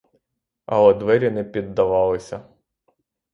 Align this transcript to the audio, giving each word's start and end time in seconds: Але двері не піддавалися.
Але 0.65 0.93
двері 0.93 1.29
не 1.31 1.43
піддавалися. 1.43 2.45